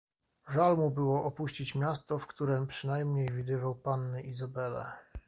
"Żal 0.47 0.77
mu 0.77 0.91
było 0.91 1.23
opuścić 1.23 1.75
miasto, 1.75 2.19
w 2.19 2.27
którem 2.27 2.67
przynajmniej 2.67 3.29
widywał 3.31 3.75
pannę 3.75 4.21
Izabelę." 4.21 4.91